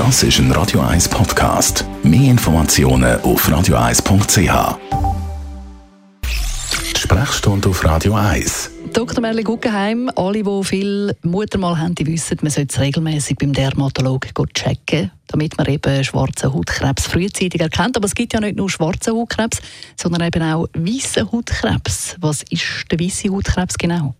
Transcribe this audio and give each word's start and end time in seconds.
Das 0.00 0.22
ist 0.22 0.38
ein 0.38 0.50
Radio 0.52 0.80
1 0.80 1.10
Podcast. 1.10 1.84
Mehr 2.02 2.30
Informationen 2.30 3.20
auf 3.20 3.46
radio1.ch. 3.46 4.78
Sprechstunde 6.96 7.68
auf 7.68 7.84
Radio 7.84 8.14
1. 8.14 8.70
Dr. 8.94 9.20
Merli 9.20 9.42
Guggenheim, 9.42 10.10
alle, 10.16 10.42
die 10.42 10.64
viel 10.64 11.14
Muttermal 11.22 11.78
haben, 11.78 11.94
die 11.96 12.06
wissen, 12.06 12.38
man 12.40 12.50
sollte 12.50 12.72
es 12.72 12.80
regelmäßig 12.80 13.36
beim 13.36 13.52
Dermatologen 13.52 14.30
checken, 14.54 15.10
damit 15.26 15.58
man 15.58 15.66
eben 15.66 16.02
schwarzen 16.02 16.54
Hautkrebs 16.54 17.06
frühzeitig 17.06 17.60
erkennt. 17.60 17.98
Aber 17.98 18.06
es 18.06 18.14
gibt 18.14 18.32
ja 18.32 18.40
nicht 18.40 18.56
nur 18.56 18.70
schwarzen 18.70 19.14
Hautkrebs, 19.14 19.60
sondern 19.96 20.26
eben 20.26 20.42
auch 20.42 20.66
weißen 20.72 21.30
Hautkrebs. 21.30 22.16
Was 22.20 22.42
ist 22.44 22.90
der 22.90 22.98
weiße 22.98 23.28
Hautkrebs 23.28 23.76
genau? 23.76 24.14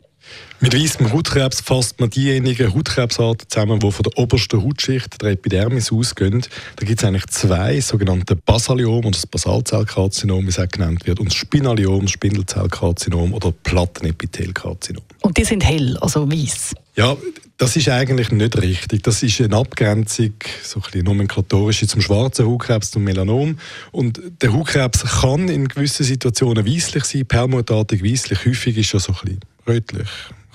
Mit 0.62 0.74
weißem 0.74 1.10
Hautkrebs 1.10 1.62
fasst 1.62 2.00
man 2.00 2.10
diejenigen 2.10 2.74
Hautkrebsarten 2.74 3.48
zusammen, 3.48 3.80
die 3.80 3.90
von 3.90 4.02
der 4.02 4.18
obersten 4.18 4.62
Hautschicht, 4.62 5.22
der 5.22 5.30
Epidermis, 5.30 5.90
ausgehen. 5.90 6.45
Da 6.77 6.84
gibt 6.84 7.00
es 7.00 7.09
eigentlich 7.09 7.27
zwei, 7.28 7.80
sogenannte 7.80 8.36
Basaliom 8.36 9.06
und 9.06 9.16
das 9.16 9.27
Basalzellkarzinom, 9.27 10.45
wie 10.45 10.50
es 10.50 10.58
auch 10.58 10.69
genannt 10.69 11.06
wird, 11.06 11.19
und 11.19 11.30
das 11.30 11.36
Spinaliom, 11.36 12.02
das 12.02 12.10
Spindelzellkarzinom 12.10 13.32
oder 13.32 13.52
Plattenepithelkarzinom. 13.52 15.02
Und 15.22 15.38
die 15.38 15.45
sind 15.45 15.64
hell, 15.64 15.96
also 16.02 16.30
weiß? 16.30 16.74
Ja, 16.94 17.16
das 17.56 17.77
ist 17.77 17.88
eigentlich 17.88 18.30
nicht 18.30 18.60
richtig. 18.60 19.02
Das 19.02 19.22
ist 19.22 19.41
eine 19.41 19.56
Abgrenzung, 19.56 20.33
so 20.62 20.80
ein 20.80 20.83
bisschen 20.83 21.05
nomenklatorische 21.05 21.86
zum 21.86 22.00
schwarzen 22.02 22.47
Hautkrebs, 22.47 22.91
zum 22.91 23.05
Melanom. 23.05 23.58
Und 23.92 24.20
der 24.42 24.52
Hautkrebs 24.52 25.05
kann 25.20 25.48
in 25.48 25.69
gewissen 25.69 26.05
Situationen 26.05 26.66
weißlich 26.66 27.05
sein, 27.05 27.27
permutartig 27.27 28.05
weißlich. 28.05 28.44
Häufig 28.44 28.77
ist 28.77 28.94
er 28.94 29.00
so 29.00 29.12
ein 29.12 29.19
bisschen 29.22 29.41
rötlich 29.66 30.09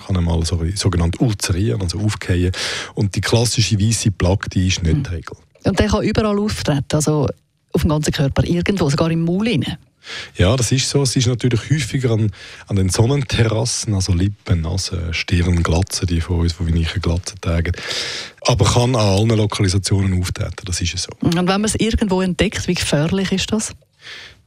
kann 0.06 0.16
einmal 0.16 0.44
so, 0.44 0.62
sogenannt 0.74 1.20
ulzerieren, 1.20 1.82
also 1.82 1.98
aufgehen. 1.98 2.52
Und 2.94 3.16
die 3.16 3.20
klassische 3.20 3.78
weiße 3.78 4.12
Plaque, 4.12 4.48
die 4.48 4.68
ist 4.68 4.82
nicht 4.82 5.06
die 5.06 5.10
Regel. 5.10 5.36
Und 5.64 5.78
der 5.78 5.88
kann 5.88 6.04
überall 6.04 6.38
auftreten, 6.38 6.84
also 6.92 7.28
auf 7.72 7.80
dem 7.82 7.90
ganzen 7.90 8.12
Körper, 8.12 8.44
irgendwo, 8.44 8.88
sogar 8.88 9.10
im 9.10 9.24
Maul 9.24 9.48
rein? 9.48 9.78
Ja, 10.36 10.56
das 10.56 10.70
ist 10.70 10.88
so. 10.88 11.02
Es 11.02 11.16
ist 11.16 11.26
natürlich 11.26 11.68
häufiger 11.68 12.12
an, 12.12 12.30
an 12.68 12.76
den 12.76 12.88
Sonnenterrassen, 12.90 13.92
also 13.94 14.12
Lippen, 14.12 14.60
Nase, 14.60 15.12
Stirn, 15.12 15.64
Glatzen, 15.64 16.06
die 16.06 16.20
von 16.20 16.40
uns, 16.40 16.56
die 16.56 16.66
wir 16.66 16.72
nicht 16.72 17.02
Glatzen 17.02 17.40
tragen. 17.40 17.72
Aber 18.42 18.64
kann 18.64 18.94
an 18.94 19.00
allen 19.00 19.28
Lokalisationen 19.30 20.20
auftreten, 20.20 20.64
das 20.64 20.80
ist 20.80 20.96
so. 20.96 21.10
Und 21.20 21.34
wenn 21.34 21.46
man 21.46 21.64
es 21.64 21.74
irgendwo 21.74 22.22
entdeckt, 22.22 22.68
wie 22.68 22.74
gefährlich 22.74 23.32
ist 23.32 23.50
das? 23.52 23.72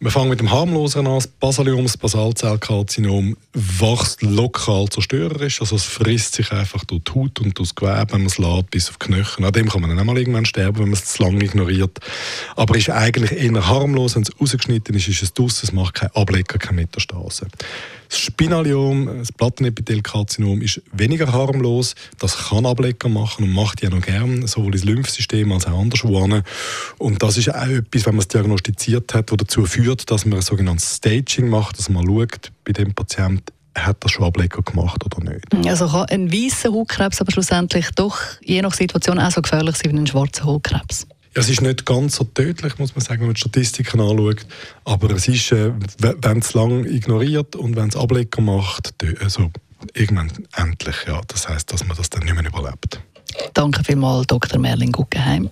Wir 0.01 0.11
fangen 0.11 0.29
mit 0.29 0.39
dem 0.39 0.49
harmlosen 0.49 1.05
an. 1.05 1.15
Das 1.15 1.27
Basalium, 1.27 1.83
das 1.83 1.97
Basalzellkarzinom, 1.97 3.35
wächst 3.53 4.21
lokal 4.21 4.87
zerstörerisch. 4.87 5.59
Also 5.59 5.75
es 5.75 5.83
frisst 5.83 6.35
sich 6.35 6.53
einfach 6.53 6.85
durch 6.85 7.03
die 7.03 7.11
Haut 7.11 7.39
und 7.41 7.57
durch 7.57 7.69
das 7.69 7.75
Gewebe, 7.75 8.13
wenn 8.13 8.21
man 8.21 8.27
es 8.27 8.37
lässt, 8.37 8.71
bis 8.71 8.89
auf 8.89 8.97
die 8.97 9.07
Knöchel. 9.07 9.43
An 9.43 9.51
dem 9.51 9.67
kann 9.67 9.81
man 9.81 9.89
dann 9.89 9.99
auch 9.99 10.05
mal 10.05 10.17
irgendwann 10.17 10.45
sterben, 10.45 10.77
wenn 10.79 10.85
man 10.85 10.93
es 10.93 11.03
zu 11.03 11.23
lange 11.23 11.43
ignoriert. 11.43 11.99
Aber 12.55 12.77
ist 12.77 12.89
eigentlich 12.89 13.33
eher 13.33 13.67
harmlos. 13.67 14.15
Wenn 14.15 14.23
es 14.23 14.31
rausgeschnitten 14.39 14.95
ist, 14.95 15.09
ist 15.09 15.21
es 15.21 15.33
draussen. 15.33 15.65
Es 15.65 15.73
macht 15.73 15.95
keinen 15.95 16.15
Ablecker, 16.15 16.59
keine 16.59 16.77
Metastase. 16.77 17.47
Das 18.09 18.19
Spinaliom, 18.19 19.19
das 19.19 19.31
Plattenepithelkarzinom, 19.31 20.61
ist 20.61 20.81
weniger 20.91 21.31
harmlos. 21.31 21.93
Das 22.17 22.49
kann 22.49 22.65
Ablecker 22.65 23.07
machen 23.07 23.45
und 23.45 23.51
macht 23.51 23.83
ja 23.83 23.89
noch 23.89 24.01
gern, 24.01 24.47
sowohl 24.47 24.73
ins 24.73 24.83
Lymphsystem 24.83 25.51
als 25.51 25.67
auch 25.67 25.79
anderswo. 25.79 26.27
Und 26.97 27.23
das 27.23 27.37
ist 27.37 27.53
auch 27.53 27.67
etwas, 27.67 28.07
wenn 28.07 28.15
man 28.15 28.21
es 28.21 28.27
diagnostiziert 28.27 29.13
hat, 29.13 29.31
was 29.31 29.37
dazu 29.37 29.65
führt, 29.65 30.09
dass 30.09 30.25
man 30.25 30.39
ein 30.39 30.41
sogenanntes 30.41 30.95
Staging 30.95 31.49
macht, 31.49 31.77
dass 31.77 31.89
man 31.89 32.05
schaut, 32.05 32.51
bei 32.65 32.73
dem 32.73 32.93
Patienten, 32.93 33.43
hat 33.75 34.03
er 34.03 34.09
schon 34.09 34.25
Ablecker 34.25 34.63
gemacht 34.63 35.05
oder 35.05 35.31
nicht. 35.31 35.45
Also 35.67 35.87
kann 35.87 36.05
ein 36.09 36.31
weißer 36.33 36.71
Hautkrebs 36.71 37.21
aber 37.21 37.31
schlussendlich 37.31 37.91
doch 37.95 38.17
je 38.41 38.61
nach 38.61 38.73
Situation 38.73 39.19
auch 39.19 39.31
so 39.31 39.41
gefährlich 39.41 39.77
sein 39.77 39.93
wie 39.93 39.99
ein 39.99 40.07
schwarzer 40.07 40.45
Hautkrebs? 40.45 41.07
Es 41.39 41.47
ist 41.47 41.61
nicht 41.61 41.85
ganz 41.85 42.17
so 42.17 42.25
tödlich, 42.25 42.77
muss 42.79 42.93
man 42.93 43.01
sagen, 43.01 43.21
wenn 43.21 43.27
man 43.27 43.33
die 43.33 43.39
Statistiken 43.39 44.01
anschaut. 44.01 44.45
Aber 44.83 45.09
es 45.11 45.29
ist, 45.29 45.53
äh, 45.53 45.71
wenn 45.99 46.39
es 46.39 46.53
lang 46.53 46.83
ignoriert 46.83 47.55
und 47.55 47.77
wenn 47.77 47.87
es 47.87 47.95
Ablecker 47.95 48.41
macht, 48.41 48.93
also 49.21 49.49
irgendwann 49.93 50.29
endlich, 50.57 50.95
ja. 51.07 51.21
Das 51.29 51.47
heißt, 51.47 51.71
dass 51.71 51.87
man 51.87 51.95
das 51.95 52.09
dann 52.09 52.23
nicht 52.23 52.35
mehr 52.35 52.45
überlebt. 52.45 52.99
Danke 53.53 53.85
vielmals, 53.85 54.27
Dr. 54.27 54.59
Merlin 54.59 54.91
Guggenheim. 54.91 55.49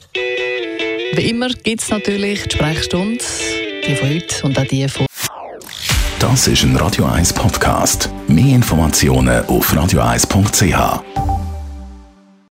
Wie 1.13 1.29
immer 1.29 1.47
gibt 1.47 1.81
es 1.81 1.89
natürlich 1.89 2.44
die 2.44 2.57
Sprechstunde, 2.57 3.23
die 3.88 3.95
von 3.95 4.09
heute 4.09 4.45
und 4.45 4.59
auch 4.59 4.67
die 4.67 4.89
von. 4.89 5.06
Das 6.19 6.47
ist 6.50 6.63
ein 6.63 6.75
Radio 6.75 7.06
1 7.06 7.31
Podcast. 7.31 8.09
Mehr 8.28 8.56
Informationen 8.56 9.45
auf 9.45 9.72
radio1.ch. 9.72 11.26